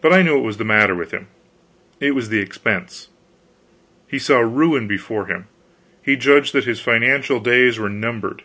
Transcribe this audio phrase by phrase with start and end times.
[0.00, 1.26] But I knew what was the matter with him;
[2.00, 3.10] it was the expense.
[4.06, 5.48] He saw ruin before him;
[6.02, 8.42] he judged that his financial days were numbered.